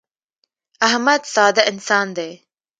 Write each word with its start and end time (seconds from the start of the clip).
احمد 0.87 1.21
ساده 1.33 1.61
انسان 1.71 2.07
دی. 2.17 2.29